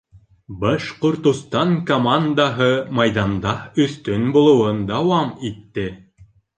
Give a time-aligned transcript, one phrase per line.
[0.61, 2.71] Башҡортостан командаһы
[3.03, 3.55] майҙанда
[3.87, 5.91] өҫтөн булыуын дауам итте